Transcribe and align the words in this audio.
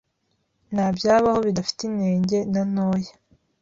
nta 0.73 0.87
byabaho 0.97 1.39
bidafite 1.47 1.81
inenge 1.89 2.37
na 2.51 2.61
ntoya 2.71 3.11